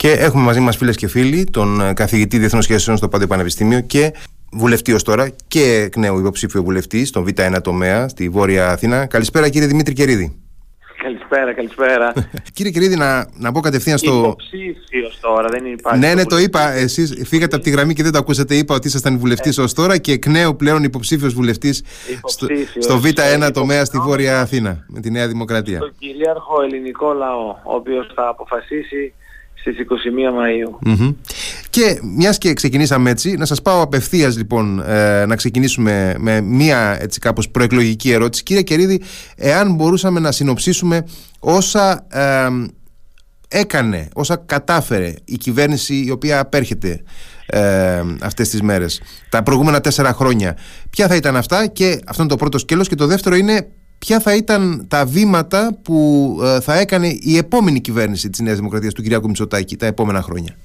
[0.00, 3.80] Και έχουμε μαζί μας φίλες και φίλοι τον ε, καθηγητή Διεθνών Σχέσεων στο Πάντιο Πανεπιστήμιο
[3.80, 4.12] και
[4.52, 9.06] βουλευτή ως τώρα και εκ νέου υποψήφιο βουλευτής στον Β1 τομέα στη Βόρεια Αθήνα.
[9.06, 10.42] Καλησπέρα κύριε Δημήτρη Κερίδη.
[11.02, 12.12] Καλησπέρα, καλησπέρα.
[12.54, 14.12] Κύριε Κερίδη, να, να πω κατευθείαν στο.
[14.12, 16.00] Υποψήφιο τώρα, δεν υπάρχει.
[16.00, 16.72] Ναι, ναι, το είπα.
[16.72, 18.54] Εσείς φύγατε από τη γραμμή και δεν το ακούσατε.
[18.54, 19.62] Είπα ότι ήσασταν βουλευτής ε.
[19.62, 21.84] ως τώρα και εκ νέου πλέον υποψήφιος βουλευτής
[22.24, 22.46] στο,
[22.78, 25.76] στο Β1 τομέα στη Βόρεια Αθήνα με τη Νέα Δημοκρατία.
[25.76, 29.14] Στο κυρίαρχο ελληνικό λαό, ο οποίος θα αποφασίσει
[29.60, 29.84] στις 21
[30.38, 30.88] Μαΐου.
[30.88, 31.14] Mm-hmm.
[31.70, 36.96] Και μιας και ξεκινήσαμε έτσι, να σας πάω απευθείας λοιπόν ε, να ξεκινήσουμε με μια
[37.00, 38.42] έτσι κάπως προεκλογική ερώτηση.
[38.42, 39.02] Κύριε Κερίδη,
[39.36, 41.06] εάν μπορούσαμε να συνοψίσουμε
[41.38, 42.48] όσα ε,
[43.48, 47.02] έκανε, όσα κατάφερε η κυβέρνηση η οποία απέρχεται
[47.46, 50.56] ε, αυτές τις μέρες, τα προηγούμενα τέσσερα χρόνια,
[50.90, 53.68] ποια θα ήταν αυτά; Και αυτό είναι το πρώτο σκέλος και το δεύτερο είναι
[54.06, 55.96] ποια θα ήταν τα βήματα που
[56.42, 59.24] ε, θα έκανε η επόμενη κυβέρνηση της Νέας Δημοκρατίας του κ.
[59.24, 60.56] Μητσοτάκη τα επόμενα χρόνια;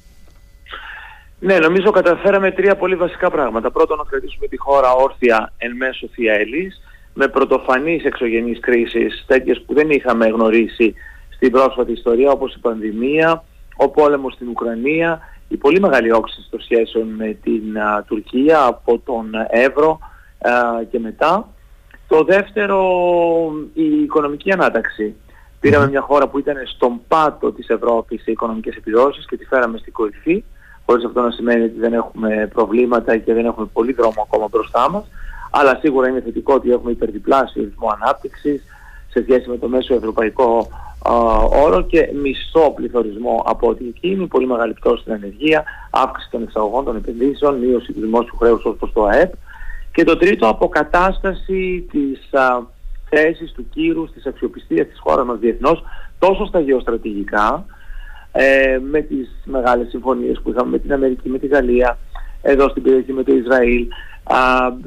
[1.40, 3.72] Ναι, νομίζω καταφέραμε τρία πολύ βασικά πράγματα.
[3.72, 6.82] Πρώτον, να κρατήσουμε τη χώρα όρθια εν μέσω θιαέλης,
[7.14, 10.94] με πρωτοφανείς εξωγενείς κρίσεις, τέτοιες που δεν είχαμε γνωρίσει
[11.30, 13.44] στην πρόσφατη ιστορία, όπως η πανδημία,
[13.76, 17.64] ο πόλεμος στην Ουκρανία, η πολύ μεγάλη όξυνση των σχέσεων με την
[18.06, 20.00] Τουρκία από τον Εύρο
[20.92, 21.50] και μετά.
[22.08, 22.80] Το δεύτερο,
[23.74, 25.16] η οικονομική ανάταξη.
[25.60, 29.78] Πήραμε μια χώρα που ήταν στον πάτο της Ευρώπης σε οικονομικές επιδόσεις και τη φέραμε
[29.78, 30.44] στην κορυφή,
[30.86, 34.90] χωρίς αυτό να σημαίνει ότι δεν έχουμε προβλήματα και δεν έχουμε πολύ δρόμο ακόμα μπροστά
[34.90, 35.04] μας,
[35.52, 38.64] αλλά σίγουρα είναι θετικό ότι έχουμε υπερδιπλάσιο ρυθμό ανάπτυξης
[39.10, 40.68] σε σχέση με το μέσο ευρωπαϊκό
[41.64, 46.86] όρο και μισό πληθωρισμό από ό,τι εκείνη, πολύ μεγάλη πτώση στην ενεργεία, αύξηση των εξαγωγών
[46.86, 49.34] των επενδύσεων, μείωση του δημόσιου χρέους ως προς το ΑΕΠ.
[49.96, 52.62] Και το τρίτο, αποκατάσταση της α,
[53.10, 55.84] θέσης του κύρους, της αξιοπιστίας της χώρας μας διεθνώς,
[56.20, 57.66] τόσο στα γεωστρατηγικά,
[58.32, 61.98] ε, με τις μεγάλες συμφωνίες που είχαμε με την Αμερική, με τη Γαλλία,
[62.42, 63.88] εδώ στην περιοχή με το Ισραήλ,
[64.24, 64.38] α,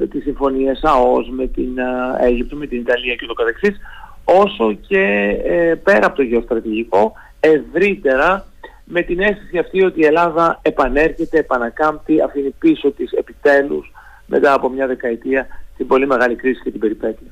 [0.09, 3.77] τις συμφωνίες ΑΟΣ με την α, Αίγυπτο, με την Ιταλία και το καθεξής,
[4.23, 5.01] όσο και
[5.43, 8.45] ε, πέρα από το γεωστρατηγικό, ευρύτερα
[8.83, 13.91] με την αίσθηση αυτή ότι η Ελλάδα επανέρχεται, επανακάμπτει, αφήνει πίσω της επιτέλους
[14.29, 15.47] μετά από μια δεκαετία
[15.77, 17.27] την πολύ μεγάλη κρίση και την περιπέτεια.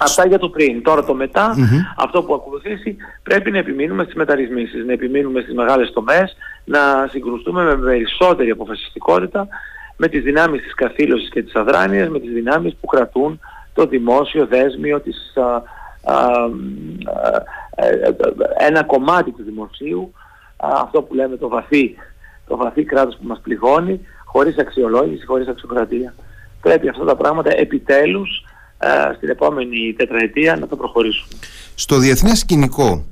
[0.00, 0.82] Αυτά για το πριν.
[0.82, 1.54] Τώρα το μετα
[1.96, 7.64] αυτό που ακολουθήσει, πρέπει να επιμείνουμε στις μεταρρυθμίσεις, να επιμείνουμε στις μεγάλες τομές, να συγκρουστούμε
[7.64, 9.48] με περισσότερη αποφασιστικότητα
[9.96, 13.40] με τις δυνάμεις της καθήλωσης και της αδράνειας, με τις δυνάμεις που κρατούν
[13.72, 15.32] το δημόσιο δέσμιο, της,
[18.58, 20.12] ένα κομμάτι του δημοσίου,
[20.56, 21.94] αυτό που λέμε το βαθύ,
[22.46, 24.00] το βαθύ κράτος που μας πληγώνει,
[24.32, 26.14] χωρίς αξιολόγηση, χωρίς αξιοκρατία.
[26.60, 28.44] Πρέπει αυτά τα πράγματα επιτέλους
[28.78, 31.28] ε, στην επόμενη τετραετία να το προχωρήσουμε.
[31.74, 33.04] Στο διεθνές σκηνικό,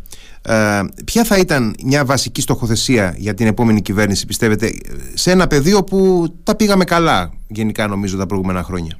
[0.42, 4.70] ε, ποια θα ήταν μια βασική στοχοθεσία για την επόμενη κυβέρνηση, πιστεύετε,
[5.14, 8.98] σε ένα πεδίο που τα πήγαμε καλά γενικά νομίζω τα προηγούμενα χρόνια;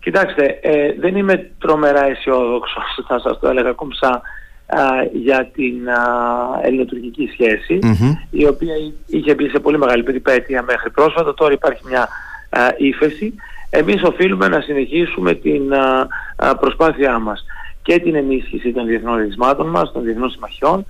[0.00, 4.22] Κοιτάξτε, ε, δεν είμαι τρομερά αισιόδοξος, θα σας το έλεγα κομψά,
[5.12, 7.30] για την α, ελληνοτουρκική
[8.30, 8.74] η οποία
[9.06, 12.08] είχε μπει σε πολύ μεγάλη περιπέτεια μέχρι πρόσφατα, τώρα υπάρχει μια
[12.50, 13.34] α, ύφεση.
[13.70, 15.72] Εμείς οφείλουμε να συνεχίσουμε την
[16.60, 17.44] προσπάθειά μας
[17.82, 20.86] και την ενίσχυση των διεθνών ρηγισμάτων μας, των διεθνών συμμαχιών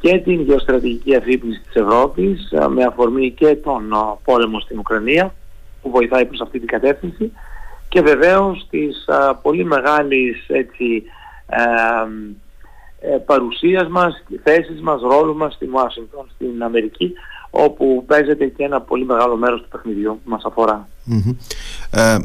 [0.00, 3.92] και την γεωστρατηγική αφύπνιση της Ευρώπης με αφορμή και τον
[4.24, 5.34] πόλεμο στην Ουκρανία
[5.82, 7.32] που βοηθάει προς αυτή την κατεύθυνση.
[7.88, 9.08] Και βεβαίως της
[9.42, 11.02] πολύ μεγάλης έτσι,
[11.46, 11.60] ε,
[13.26, 17.12] παρουσίας μας, θέσης μας, ρόλου μας στην Ουάσιγκτον, στην Αμερική,
[17.50, 20.88] όπου παίζεται και ένα πολύ μεγάλο μέρος του παιχνιδιού που μας αφορά.
[21.90, 22.16] Ε,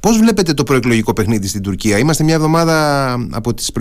[0.00, 3.72] πώς βλέπετε το προεκλογικό παιχνίδι στην Τουρκία; Είμαστε μια εβδομάδα από, τις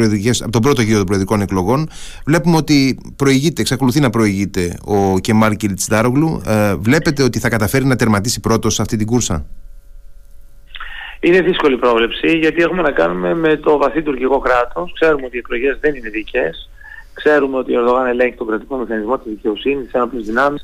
[0.41, 1.89] από τον πρώτο γύρο των προεδρικών εκλογών.
[2.25, 6.41] Βλέπουμε ότι προηγείται, εξακολουθεί να προηγείται ο Κεμάλ Κιλτσντάρογλου.
[6.45, 9.45] Ε, βλέπετε ότι θα καταφέρει να τερματίσει πρώτος αυτή την κούρσα;
[11.23, 14.91] Είναι δύσκολη πρόβλεψη γιατί έχουμε να κάνουμε με το βαθύ τουρκικό κράτος.
[14.99, 16.69] Ξέρουμε ότι οι εκλογές δεν είναι δικές.
[17.13, 20.63] Ξέρουμε ότι ο Ερδογάν ελέγχει τον κρατικό μηχανισμό της δικαιοσύνης, τις ένοπλες δυνάμεις,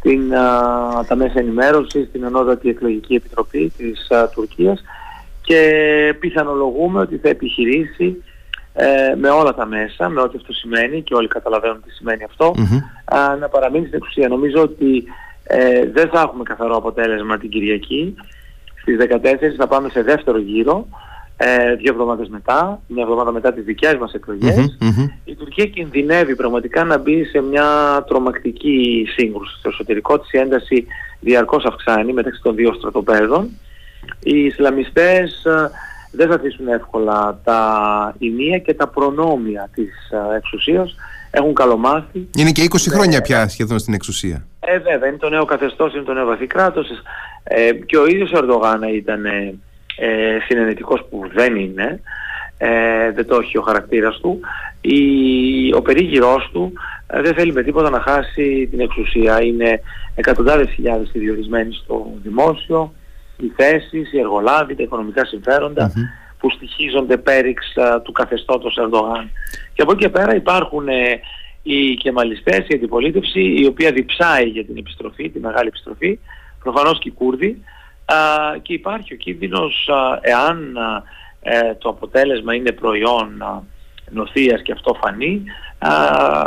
[0.00, 4.82] την, α, τα μέσα ενημέρωσης, την ανώτατη εκλογική επιτροπή της α, Τουρκίας
[5.40, 8.22] και πιθανολογούμε ότι θα επιχειρήσει
[8.72, 12.24] ε, με όλα τα μέσα, με ό,τι αυτό σημαίνει και όλοι καταλαβαίνουν τι σημαίνει
[13.40, 14.28] να παραμείνει στην εξουσία.
[14.28, 15.04] Νομίζω ότι
[15.42, 18.14] ε, δεν θα έχουμε καθαρό αποτέλεσμα την Κυριακή.
[18.80, 20.86] Στις 14 θα πάμε σε δεύτερο γύρο,
[21.36, 24.78] ε, δύο εβδομάδες μετά, μια εβδομάδα μετά τις δικές μας εκλογες
[25.24, 27.64] Η Τουρκία κινδυνεύει πραγματικά να μπει σε μια
[28.08, 29.56] τρομακτική σύγκρουση.
[29.58, 30.86] Στο εσωτερικό της η ένταση
[31.20, 33.48] διαρκώς αυξάνει μεταξύ των δύο στρατοπέδων.
[34.22, 35.70] Οι Ισλαμιστές ε,
[36.10, 40.94] δεν θα αφήσουν εύκολα τα ημεία και τα προνόμια της ε, εξουσίας
[41.30, 42.28] έχουν καλομάθει.
[42.36, 44.46] Είναι και 20 χρόνια πια σχεδόν στην εξουσία.
[44.60, 46.86] Ε, βέβαια, είναι το νέο καθεστώς, είναι το νέο βαθύ κράτος.
[47.42, 49.54] Ε, και ο ίδιος ο Ερντογάν ήταν ε,
[49.96, 52.00] ε, συνενετικός που δεν είναι,
[52.58, 54.40] ε, δεν το έχει ο χαρακτήρας του.
[54.80, 56.72] Η, ο περίγυρός του
[57.06, 59.42] ε, δεν θέλει με τίποτα να χάσει την εξουσία.
[59.42, 59.80] Είναι
[60.14, 62.92] εκατοντάδες χιλιάδες διορισμένοι στο δημόσιο,
[63.36, 65.22] οι θέσεις, οι εργολάβοι, τα οικονομικά
[66.38, 69.30] που στοιχίζονται πέριξ του καθεστώτος Ερντογάν.
[69.72, 71.20] Και από εκεί και πέρα υπάρχουν ε,
[71.62, 76.18] οι κεμαλιστές, η αντιπολίτευση, η οποία διψάει για την επιστροφή, τη μεγάλη επιστροφή,
[76.62, 77.62] προφανώς και οι Κούρδοι,
[78.62, 79.88] και υπάρχει ο κίνδυνος,
[80.20, 80.76] εάν
[81.40, 83.44] ε, το αποτέλεσμα είναι προϊόν
[84.10, 85.42] νοθείας και αυτό φανεί,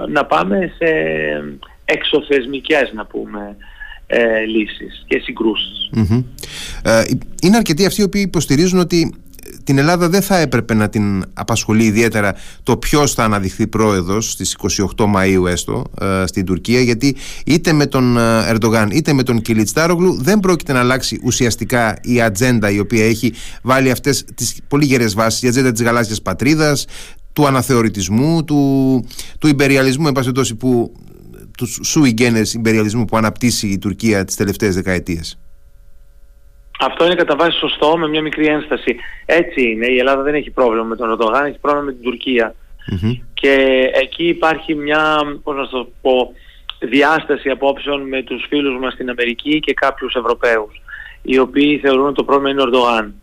[0.09, 0.89] να πάμε σε
[1.85, 3.55] εξωθεσμικές, να πούμε,
[4.07, 5.89] ε, λύσεις και συγκρουσεις
[6.83, 7.03] ε,
[7.41, 9.22] είναι αρκετοί αυτοί οι οποίοι υποστηρίζουν ότι
[9.63, 14.57] την Ελλάδα δεν θα έπρεπε να την απασχολεί ιδιαίτερα το ποιος θα αναδειχθεί πρόεδρος στις
[14.97, 17.15] 28 Μαου έστω ε, στην Τουρκία, γιατί
[17.45, 22.21] είτε με τον ε, Ερντογάν είτε με τον Κιλιτστάρογλου δεν πρόκειται να αλλάξει ουσιαστικά η
[22.21, 23.33] ατζέντα η οποία έχει
[23.63, 26.85] βάλει αυτές τις πολύ γερές βάσεις, η ατζέντα της γαλάζιας πατρίδας,
[27.33, 29.05] του αναθεωρητισμού, του,
[29.39, 30.93] του υπεριαλισμού, εν πάση που
[31.57, 35.37] του sui generis που αναπτύσσει η Τουρκία τις τελευταίες δεκαετίες.
[36.85, 38.95] Αυτό είναι κατά βάση σωστό με μια μικρή ένσταση.
[39.25, 39.87] Έτσι είναι.
[39.87, 42.55] Η Ελλάδα δεν έχει πρόβλημα με τον Ερντογάν, έχει πρόβλημα με την τουρκια
[43.33, 43.55] Και
[43.93, 46.31] εκεί υπάρχει μια, πώς να το πω,
[46.79, 50.81] διάσταση απόψεων με τους φίλους μας στην Αμερική και κάποιους Ευρωπαίους
[51.25, 53.13] οι οποίοι θεωρούν ότι το πρόβλημα είναι ο ερντογαν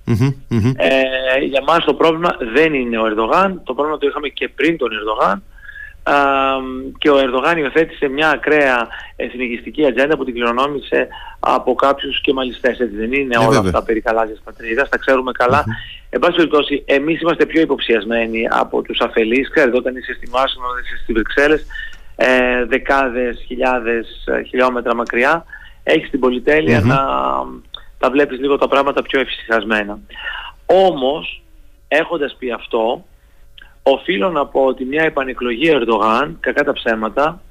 [0.77, 4.77] Ε, για μας το πρόβλημα δεν είναι ο Ερντογάν, το πρόβλημα το είχαμε και πριν
[4.77, 5.43] τον Ερντογάν
[6.99, 11.09] και ο Ερδογάν υιοθέτησε μια ακραία εθνικιστική ατζέντα που την κληρονόμησε
[11.41, 15.33] από κάποιους και μαλιστές, έτσι δεν είναι ε, όλα αυτά περί καλάζιας πατρίδας, τα ξέρουμε
[15.33, 15.63] καλά.
[15.63, 16.07] Mm-hmm.
[16.11, 20.61] Εν πάση περιπτώσει, εμείς είμαστε πιο υποψιασμένοι από τους αφελείς, ξέρετε όταν είσαι στη Μάσο,
[20.71, 21.67] όταν είσαι στη Βρυξέλλες,
[22.17, 25.45] ε, δεκάδες, χιλιάδες ε, χιλιόμετρα μακριά,
[25.83, 26.99] έχεις την πολυτελεια να
[27.99, 29.99] τα βλέπεις λίγο τα πράγματα πιο εφησυχασμένα.
[30.67, 31.43] Όμως,
[31.89, 33.05] έχοντας πει αυτό,
[33.83, 37.43] οφείλω να πω ότι μια επανεκλογή Ερντογάν, κακά τα ψέματα,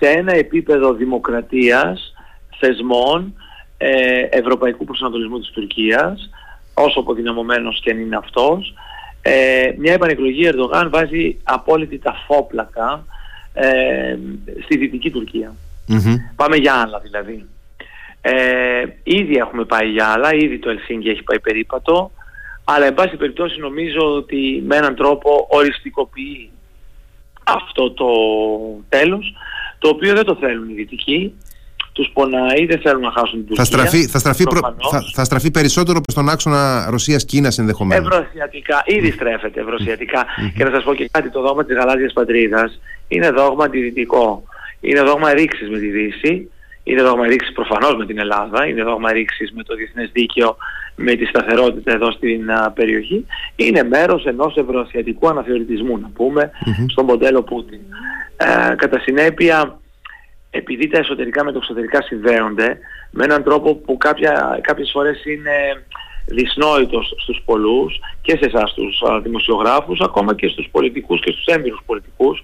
[0.00, 2.14] σε ένα επίπεδο δημοκρατίας,
[2.58, 3.34] θεσμών,
[3.76, 6.30] ε, ευρωπαϊκού προσανατολισμού της Τουρκίας,
[6.74, 8.74] όσο αποδυναμωμένος και αν είναι αυτός,
[9.22, 13.04] ε, μια επανεκλογή Ερντογάν βάζει απόλυτη ταφόπλακα
[13.52, 14.16] ε,
[14.62, 15.10] στη Δυτική
[16.36, 17.46] Πάμε για άλλα δηλαδή.
[18.20, 22.10] Ε, ήδη έχουμε πάει για άλλα, ήδη το Ελσίνγκη έχει πάει περίπατο,
[22.74, 26.50] αλλά εν πάση περιπτώσει νομίζω ότι με έναν τρόπο οριστικοποιεί
[27.44, 28.06] αυτό το
[28.88, 29.34] τέλος
[29.78, 31.34] το οποίο δεν το θέλουν οι δυτικοί.
[31.92, 34.44] Τους πονάει, δεν θέλουν να χάσουν την θα στραφεί, θα, στραφεί
[34.90, 38.06] θα, θα στραφεί περισσότερο προς τον άξονα Ρωσίας-Κίνας ενδεχομένως.
[38.06, 40.26] Ευρωσιατικά, ήδη στρέφεται ευρωσιατικά.
[40.56, 44.42] και να σας πω και κάτι, το δόγμα της γαλάζιας πατρίδας είναι δόγμα αντιδυτικό.
[44.80, 46.50] Είναι δόγμα ρήξης με τη Δύση,
[46.84, 50.56] είναι δόγμα ρήξης προφανώς με την Ελλάδα, είναι δόγμα ρήξης με το διεθνές δίκαιο
[50.96, 53.26] με τη σταθερότητα εδώ στην περιοχή
[53.56, 56.50] είναι μέρος ενός ευρωασιατικού αναθεωρητισμού να πουμε
[56.86, 57.80] στο μοντέλο Πούτιν.
[58.36, 59.78] Ε, κατά συνέπεια
[60.50, 62.78] επειδή τα εσωτερικά με το εξωτερικά συνδέονται
[63.10, 65.84] με έναν τρόπο που κάποια, κάποιες φορές είναι
[66.26, 71.82] δυσνόητος στους πολλούς και σε εσάς τους δημοσιογράφους ακόμα και στους πολιτικούς και στους έμπειρους
[71.86, 72.42] πολιτικούς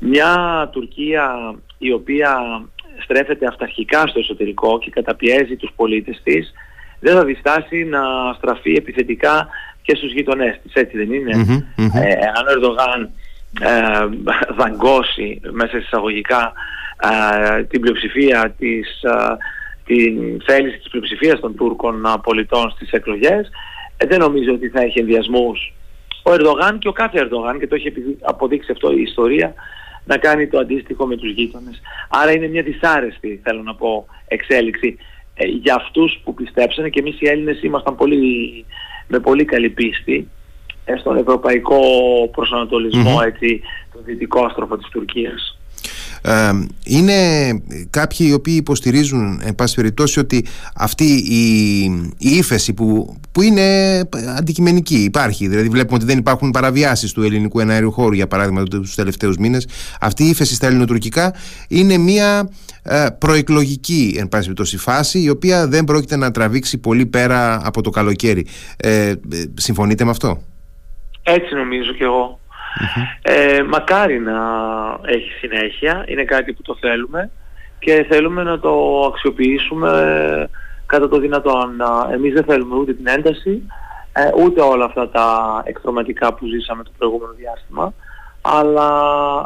[0.00, 2.62] μια Τουρκία η οποία
[3.02, 6.52] στρέφεται αυταρχικά στο εσωτερικό και καταπιέζει τους πολίτες της
[7.00, 8.00] δεν θα διστάσει να
[8.36, 9.48] στραφεί επιθετικά
[9.82, 13.10] και στους γειτονές της, έτσι δεν ειναι Ε, αν ο Ερδογάν
[13.60, 14.06] ε,
[14.58, 16.52] δαγκώσει μέσα εισαγωγικά
[17.02, 19.36] ε, την πλειοψηφία της, ε,
[19.84, 23.50] την θέληση της πλειοψηφίας των Τούρκων πολιτών στις εκλογές,
[23.96, 25.72] ε, δεν νομίζω ότι θα έχει ενδιασμούς
[26.22, 29.54] ο Ερδογάν και ο κάθε Ερδογάν και το έχει αποδείξει αυτό η ιστορία
[30.06, 31.80] να κάνει το αντίστοιχο με τους γείτονες.
[32.08, 34.96] Άρα είναι μια δυσάρεστη, θέλω να πω, εξέλιξη
[35.34, 38.64] ε, για αυτούς που πιστέψανε και εμείς οι Έλληνες ήμασταν πολύ,
[39.06, 40.28] με πολύ καλή πίστη
[40.84, 41.80] ε, στον ευρωπαϊκό
[42.32, 43.60] προσανατολισμό, έτσι,
[43.92, 45.55] το δυτικό άστροφο της Τουρκίας.
[46.26, 46.50] Ε,
[46.84, 47.14] είναι
[47.90, 50.44] κάποιοι οι οποίοι υποστηρίζουν εν πάση περιπτώσει ότι
[50.76, 51.82] αυτή η,
[52.18, 53.98] η ύφεση που, που είναι
[54.36, 55.48] αντικειμενική υπάρχει.
[55.48, 59.68] Δηλαδή βλέπουμε ότι δεν υπάρχουν παραβιάσεις του ελληνικού εναέριου χώρου για παράδειγμα τους τελευταίους μήνες.
[60.00, 61.34] Αυτή η ύφεση στα ελληνοτουρκικά
[61.68, 62.50] είναι μια
[62.82, 67.82] ε, προεκλογική εν πάση περιπτώσει φάση η οποία δεν πρόκειται να τραβήξει πολύ πέρα από
[67.82, 68.46] το καλοκαίρι.
[68.76, 69.14] Ε, ε
[69.54, 70.42] συμφωνείτε με αυτό;
[71.22, 72.40] Έτσι νομίζω και εγώ
[73.22, 74.38] ε, μακάρι να
[75.04, 77.30] έχει συνέχεια, είναι κάτι που το θέλουμε
[77.78, 80.50] και θέλουμε να το αξιοποιήσουμε
[80.86, 81.80] κατά το δυνατόν.
[82.12, 83.62] Εμείς δεν θέλουμε ούτε την ένταση,
[84.12, 87.94] ε, ούτε όλα αυτά τα εκτροματικά που ζήσαμε το προηγούμενο διάστημα.
[88.40, 88.90] αλλά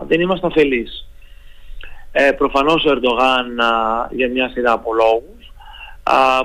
[0.09, 1.09] δεν είμαστε αφελείς.
[2.13, 3.61] Ε, προφανώς ο Ερντογάν
[4.11, 5.53] για μια σειρά από λόγους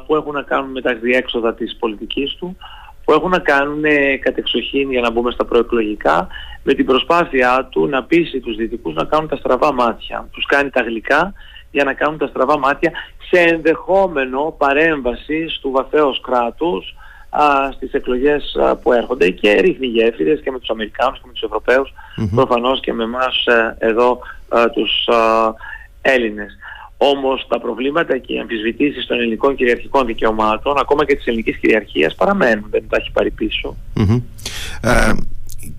[0.06, 2.58] που έχουν να κάνουν με τα διέξοδα της πολιτικής του,
[3.06, 6.28] που έχουν να κάνουν ε, κατεξοχήν για να μπούμε στα προεκλογικά
[6.64, 10.28] με την προσπάθειά του να πείσει τους δυτικούς να κάνουν τα στραβά μάτια.
[10.32, 11.34] Τους κάνει τα γλυκά
[11.72, 12.92] για να κάνουν τα στραβά μάτια
[13.30, 16.96] σε ενδεχόμενο παρέμβαση του βαθέως κράτους
[17.30, 21.42] α, στις εκλογές που έρχονται και ρίχνει γέφυρες και με τους Αμερικάνους και με τους
[21.42, 21.94] ευρωπαιους
[22.36, 24.20] προφανώς και με εμάς ε, εδώ
[24.50, 25.54] α, τους α,
[26.02, 26.58] Έλληνες.
[26.98, 32.16] Όμως τα προβλήματα και οι αμφισβητήσεις των ελληνικών κυριαρχικών δικαιωμάτων, ακόμα και της ελληνικής κυριαρχίας,
[32.16, 33.32] παραμένουν, δεν τα έχει πάρει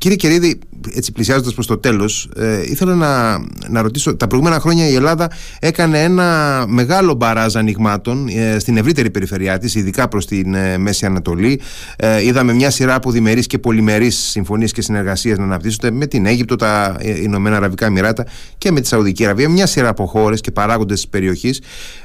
[0.07, 0.59] Κύριε Κερίδη,
[0.95, 4.17] έτσι πλησιάζοντας προς το τέλος, ε, ήθελα να, να ρωτήσω.
[4.17, 9.75] Τα προηγούμενα χρόνια η Ελλάδα έκανε ένα μεγάλο μπαράζ ανοιγμάτων ε, στην ευρύτερη περιφερειά της,
[9.75, 11.61] ειδικά προς την ε, Μέση Ανατολή.
[11.97, 16.27] Ε, είδαμε μια σειρά από διμερείς και πολυμερείς συμφωνίες και συνεργασίες να αναπτύσσονται με την
[16.27, 18.27] Αίγυπτο, τα ε, Ηνωμένα Αραβικά Εμμυράτα
[18.59, 19.49] και με τη Σαουδική Αραβία.
[19.49, 21.61] Μια σειρά από χώρες και παράγοντες της περιοχής.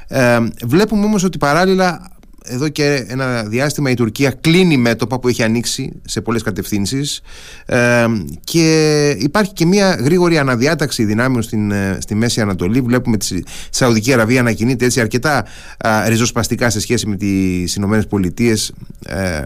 [0.08, 2.11] Ε, βλέπουμε όμως ότι παράλληλα
[2.44, 7.20] εδώ και ένα διάστημα η Τουρκία κλείνει μέτωπα που έχει ανοίξει σε πολλές κατευθύνσεις.
[7.66, 8.06] Ε,
[8.44, 12.80] και υπάρχει και μια γρήγορη αναδιάταξη δυνάμεων στην, ε, στη Μέση Ανατολή.
[12.80, 15.44] Βλέπουμε τη Σαουδική Αραβία να κινείται έτσι αρκετά
[15.78, 18.72] α, ριζοσπαστικά σε σχέση με τις Ηνωμένες Πολιτείες.
[19.06, 19.44] Ε,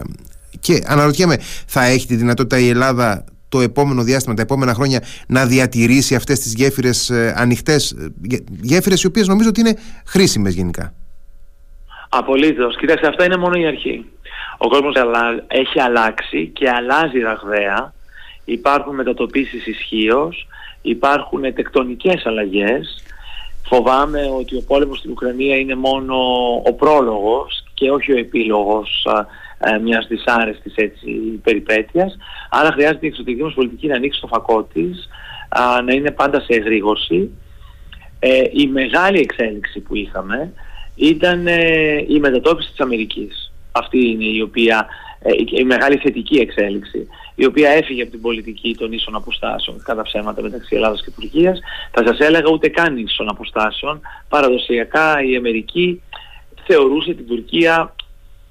[0.59, 5.45] και αναρωτιέμαι θα έχει τη δυνατότητα η Ελλάδα το επόμενο διάστημα, τα επόμενα χρόνια να
[5.45, 7.95] διατηρήσει αυτές τις γέφυρες ε, ανοιχτές
[8.61, 10.93] γέφυρες οι οποίες νομίζω ότι είναι χρήσιμες γενικά;
[12.09, 12.77] Απολύτως.
[12.77, 14.05] Κοιτάξτε, αυτά είναι μόνο η αρχή.
[14.57, 14.95] Ο κόσμος
[15.47, 17.93] έχει αλλάξει και αλλάζει ραγδαία.
[18.45, 20.33] Υπάρχουν μετατοπίσεις ισχύω,
[20.81, 23.03] υπάρχουν τεκτονικές αλλαγές.
[23.65, 26.15] Φοβάμαι ότι ο πόλεμος στην Ουκρανία είναι μόνο
[26.65, 29.17] ο πρόλογος και όχι ο επίλογος α,
[29.69, 31.09] α, μιας δυσάρεστης έτσι,
[31.43, 32.17] περιπέτειας.
[32.49, 35.09] Άρα χρειάζεται η εξωτερική μας πολιτική να ανοίξει το φακό της,
[35.85, 37.29] να είναι πάντα σε εγρήγορση.
[38.19, 40.53] Ε, η μεγάλη εξέλιξη που είχαμε
[40.97, 43.51] ήταν ε, η μετατόπιση της Αμερικής.
[43.71, 44.87] Αυτή είναι η οποία,
[45.19, 50.01] ε, η μεγάλη θετική εξέλιξη, η οποία έφυγε από την πολιτική των ίσων αποστάσεων κατά
[50.01, 51.59] ψέματα μεταξύ Ελλάδας και Τουρκίας.
[51.91, 54.01] Θα σας έλεγα ούτε καν ίσων αποστάσεων.
[54.29, 56.01] Παραδοσιακά η Αμερική
[56.65, 57.95] θεωρούσε την Τουρκία,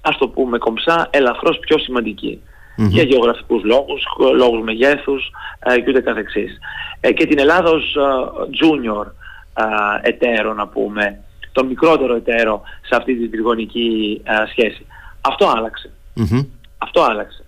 [0.01, 2.41] ας το πούμε κομψά, ελαφρώς πιο σημαντική.
[2.89, 4.03] Για γεωγραφικούς λόγους,
[4.37, 6.59] λόγους μεγέθους ε, και ούτε καθεξής.
[7.01, 7.97] Ε, και την Ελλάδα ως
[8.61, 9.07] junior
[10.03, 11.21] εταίρο να πούμε
[11.57, 14.87] το μικρότερο εταίρο σε αυτή την τριγωνική σχέση.
[15.21, 15.53] Αυτό
[16.79, 17.45] Αυτό άλλαξε.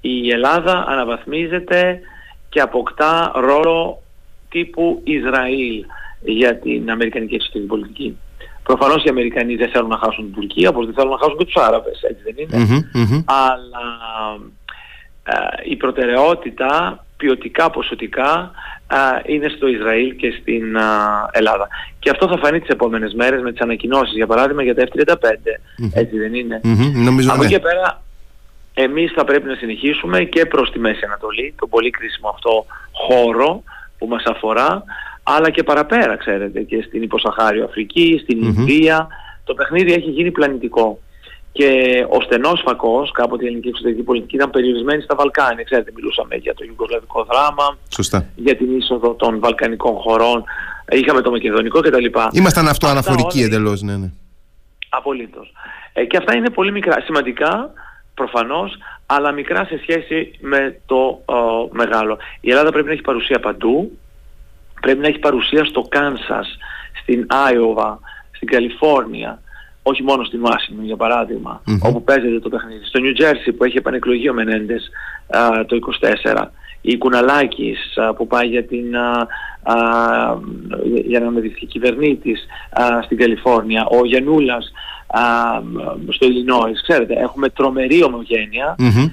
[0.00, 2.00] Η Ελλάδα αναβαθμίζεται
[2.48, 4.02] και αποκτά ρόλο
[4.48, 5.84] τύπου Ισραήλ
[6.20, 8.18] για την Αμερικανική εξωτερική πολιτική.
[8.62, 11.44] Προφανώς οι Αμερικανοί δεν θέλουν να χάσουν την Τουρκία, όπως δεν θέλουν να χάσουν και
[11.44, 12.84] τους Άραβες, έτσι δεν ειναι
[13.24, 13.86] Αλλά
[15.68, 18.50] η προτεραιότητα ποιοτικά, ποσοτικά
[19.26, 20.76] είναι στο Ισραήλ και στην
[21.30, 21.68] Ελλάδα.
[21.98, 25.14] Και αυτό θα φανεί τις επόμενες μέρες με τις ανακοινώσεις, για παράδειγμα για τα F-35.
[25.92, 26.60] Έτσι δεν ειναι
[26.94, 28.02] Νομίζω Από εκεί και πέρα
[28.74, 33.62] εμείς θα πρέπει να συνεχίσουμε και προς τη Μέση Ανατολή, τον πολύ κρίσιμο αυτό χώρο
[33.98, 34.84] που μας αφορά,
[35.22, 39.06] αλλά και παραπέρα, ξέρετε, και στην Υποσαχάριο Αφρική, στην Ινδία.
[39.44, 40.98] Το παιχνίδι έχει γίνει πλανητικό.
[41.52, 41.70] Και
[42.08, 45.64] ο στενός φακός, κάποτε η ελληνική εξωτερική πολιτική ήταν περιορισμένη στα Βαλκάνια.
[45.64, 48.26] Ξέρετε, μιλούσαμε για το Ιουγκοσλαβικό δράμα, Σωστά.
[48.34, 50.44] για την είσοδο των Βαλκανικών χωρών,
[50.90, 52.04] είχαμε το Μακεδονικό κτλ.
[52.32, 53.46] Ήμασταν αυτό αναφορικοί όλα...
[53.46, 54.10] εντελώς, ναι, ναι.
[54.88, 55.52] Απολύτως.
[55.92, 57.72] Ε, και αυτά είναι πολύ μικρά, σημαντικά
[58.14, 61.24] προφανώς, αλλά μικρά σε σχέση με το
[61.70, 62.18] μεγάλο.
[62.40, 63.98] Η Ελλάδα πρέπει να έχει παρουσία παντού,
[64.80, 66.56] πρέπει να έχει παρουσία στο Κάνσας,
[67.02, 68.00] στην Άιωβα,
[68.32, 69.42] στην Καλιφόρνια,
[69.82, 72.84] όχι μόνο στην Ουάσιγκτον για παραδειγμα όπου παίζεται το παιχνίδι.
[72.84, 74.90] Στο Νιου Τζέρσι που έχει επανεκλογεί ο Μενέντες
[75.66, 75.78] το
[76.22, 76.50] 24.
[76.80, 79.28] Η Κουναλάκης που πάει για, την, α,
[81.04, 82.46] για να μετρηθεί κυβερνήτης
[83.04, 83.86] στην Καλιφόρνια.
[83.86, 84.72] Ο Γιαννούλας
[86.08, 86.82] στο Ιλινόης.
[86.82, 88.02] Ξέρετε, έχουμε τρομερή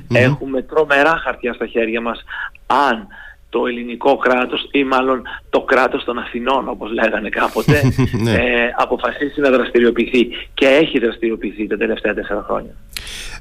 [0.08, 2.24] έχουμε τρομερά χαρτιά στα χέρια μας
[2.66, 3.08] αν
[3.50, 7.82] το ελληνικό κράτος ή μάλλον το κράτος των Αθηνών όπως λέγανε κάποτε
[8.24, 8.32] ναι.
[8.32, 12.72] ε, αποφασίσει να δραστηριοποιηθεί και έχει δραστηριοποιηθεί τα τελευταία τέσσερα χρόνια.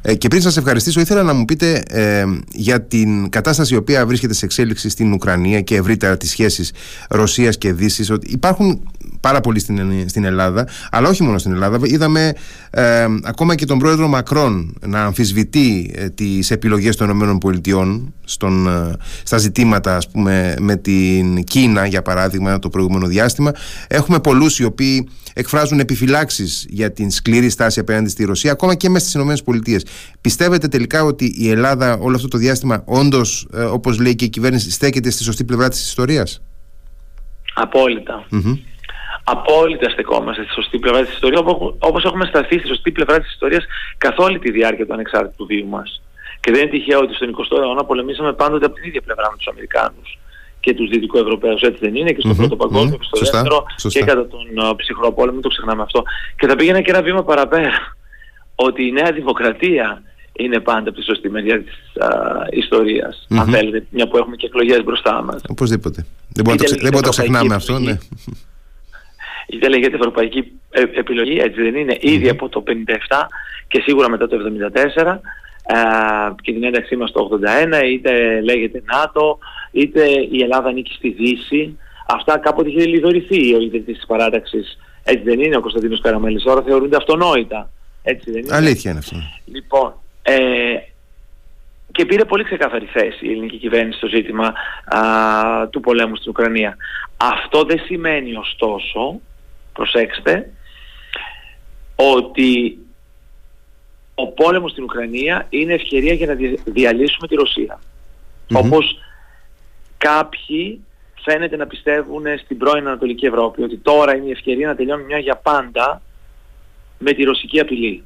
[0.02, 4.06] Ε, και πριν σας ευχαριστήσω ήθελα να μου πείτε ε, για την κατάσταση η οποία
[4.06, 6.72] βρίσκεται σε εξέλιξη στην Ουκρανία και ευρύτερα τις σχέσεις
[7.10, 11.78] Ρωσίας και Δύσης ότι υπάρχουν πάρα πολύ στην, στην Ελλάδα, αλλά όχι μόνο στην Ελλάδα.
[11.82, 12.32] Είδαμε
[12.70, 18.96] ε, ακόμα και τον πρόεδρο Μακρόν να αμφισβητεί ε, τις επιλογές των ΗΠΑ στον, ε,
[19.22, 23.52] στα ζητήματα ας πούμε, με την Κίνα, για παράδειγμα, το προηγούμενο διάστημα.
[23.88, 28.88] Έχουμε πολλούς οι οποίοι εκφράζουν επιφυλάξεις για την σκληρή στάση απέναντι στη Ρωσία, ακόμα και
[28.88, 29.80] μέσα στις ΗΠΑ.
[30.20, 34.28] Πιστεύετε τελικά ότι η Ελλάδα όλο αυτό το διάστημα όντως, ε, όπως λέει και η
[34.28, 36.42] κυβέρνηση, στέκεται στη σωστή πλευρά της ιστορίας;
[37.54, 38.26] Απόλυτα.
[39.24, 41.42] Απόλυτα στεκόμαστε στη σωστή πλευρά της ιστορίας,
[41.78, 43.64] όπως έχουμε σταθεί στη σωστή πλευρά της ιστορίας
[43.98, 46.02] καθ' όλη τη διάρκεια του ανεξάρτητου βίου μας.
[46.40, 49.36] Και δεν είναι τυχαίο ότι στον 20ο αιώνα πολεμήσαμε πάντοτε από την ίδια πλευρά με
[49.36, 50.18] τους Αμερικάνους
[50.60, 54.26] και τους Δυτικοευρωπαίους, έτσι δεν είναι, και στον Πρώτο Παγκόσμιο και στο Δεύτερο και κατά
[54.26, 56.02] τον uh, ψυχρό πόλεμο, το ξεχνάμε αυτό.
[56.36, 57.96] Και θα πήγαινα και ένα βήμα παραπέρα,
[58.54, 60.02] ότι η Νέα Δημοκρατία
[60.32, 61.74] είναι πάντα από τη σωστή μεριά της
[62.50, 65.40] ιστορίας, αν θέλετε, μια που έχουμε και εκλογές μπροστά μας.
[65.48, 66.06] Οπωσδήποτε.
[66.34, 67.98] Δεν μπορούμε να το ξεχνάμε αυτό, ναι.
[69.48, 72.70] Είτε λέγεται ευρωπαϊκή ε, επιλογή, έτσι δεν είναι, ήδη από το 57
[73.68, 74.36] και σίγουρα μετά το
[75.04, 75.18] 74
[76.42, 77.40] και την ένταξή μας το
[77.80, 79.38] 81, είτε λέγεται ΝΑΤΟ,
[79.70, 81.78] είτε η Ελλάδα ανήκει στη Δύση.
[82.06, 84.78] Αυτά κάποτε είχε λιδωρηθεί ο ιδρυτής της παράταξης.
[85.04, 87.70] Έτσι δεν είναι ο Κωνσταντίνος Καραμέλης, τώρα θεωρούνται αυτονόητα.
[88.02, 88.54] Έτσι δεν είναι.
[88.54, 89.16] Αλήθεια είναι αυτό.
[89.44, 90.38] Λοιπόν, ε,
[91.92, 94.52] και πήρε πολύ ξεκάθαρη θέση η ελληνική κυβέρνηση στο ζήτημα
[94.84, 95.00] α,
[95.68, 96.76] του πολέμου στην Ουκρανία.
[97.16, 99.20] Αυτό δεν σημαίνει ωστόσο,
[99.72, 100.50] προσέξτε,
[101.94, 102.78] ότι
[104.20, 106.34] ο πόλεμος στην Ουκρανία είναι ευκαιρία για να
[106.64, 107.80] διαλύσουμε τη ρωσια
[108.52, 108.98] Όπως
[109.98, 110.80] κάποιοι
[111.22, 115.18] φαίνεται να πιστεύουν στην πρώην Ανατολική Ευρώπη ότι τώρα είναι η ευκαιρία να τελειώνουμε μια
[115.18, 116.02] για πάντα
[116.98, 118.04] με τη ρωσική απειλή.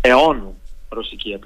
[0.00, 0.58] Αιώνου
[0.88, 1.38] ρωσική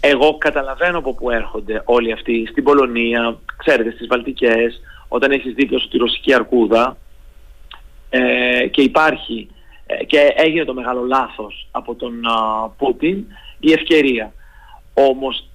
[0.00, 2.46] Εγώ καταλαβαίνω από πού έρχονται όλοι αυτοί.
[2.50, 6.96] Στην Πολωνία, ξέρετε στις Βαλτικές, όταν έχεις δίπλα σου τη ρωσική αρκούδα
[8.10, 9.53] ε, και υπάρχει ε,
[10.06, 12.12] και έγινε το μεγάλο λάθος από τον
[12.76, 13.24] Πούτιν
[13.60, 14.32] η ευκαιρία.
[14.94, 15.48] Όμως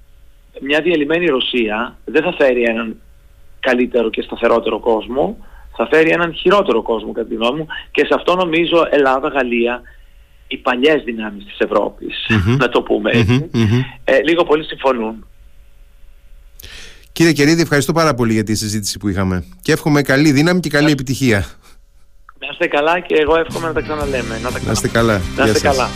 [0.62, 2.96] μια διαλυμένη Ρωσία δεν θα φέρει έναν
[3.60, 5.38] καλύτερο και σταθερότερο κόσμο,
[5.76, 9.82] θα φέρει έναν χειρότερο κόσμο κατά τη γνώμη μου και σε αυτό νομίζω Ελλάδα, Γαλλία,
[10.48, 12.28] οι παλιές δυνάμεις της ευρωπης
[12.58, 13.12] να το πούμε
[14.04, 15.26] ε, λίγο πολύ συμφωνούν.
[17.12, 20.70] Κύριε Κερίδη, ευχαριστώ πάρα πολύ για τη συζήτηση που είχαμε και εύχομαι καλή δύναμη και
[20.70, 21.46] καλή επιτυχία.
[22.40, 24.40] Να είστε καλά και εγώ εύχομαι να τα ξαναλέμε.
[24.44, 25.22] Να, τα να είστε καλά.
[25.38, 25.90] Να είστε καλά.